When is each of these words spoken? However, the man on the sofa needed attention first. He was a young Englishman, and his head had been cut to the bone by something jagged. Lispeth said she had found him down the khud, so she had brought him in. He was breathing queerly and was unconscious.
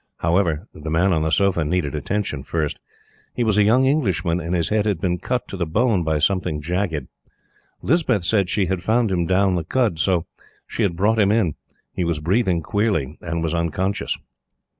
However, 0.17 0.67
the 0.73 0.89
man 0.89 1.13
on 1.13 1.21
the 1.21 1.29
sofa 1.29 1.63
needed 1.63 1.93
attention 1.93 2.41
first. 2.41 2.79
He 3.35 3.43
was 3.43 3.59
a 3.59 3.63
young 3.63 3.85
Englishman, 3.85 4.39
and 4.39 4.55
his 4.55 4.69
head 4.69 4.87
had 4.87 4.99
been 4.99 5.19
cut 5.19 5.47
to 5.49 5.57
the 5.57 5.67
bone 5.67 6.03
by 6.03 6.17
something 6.17 6.59
jagged. 6.59 7.07
Lispeth 7.83 8.25
said 8.25 8.49
she 8.49 8.65
had 8.65 8.81
found 8.81 9.11
him 9.11 9.27
down 9.27 9.53
the 9.53 9.63
khud, 9.63 9.99
so 9.99 10.25
she 10.65 10.81
had 10.81 10.95
brought 10.95 11.19
him 11.19 11.31
in. 11.31 11.53
He 11.93 12.03
was 12.03 12.19
breathing 12.19 12.63
queerly 12.63 13.19
and 13.21 13.43
was 13.43 13.53
unconscious. 13.53 14.17